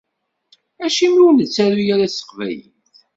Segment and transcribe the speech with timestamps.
[0.85, 2.93] Acimi ur nettaru ara s teqbaylit?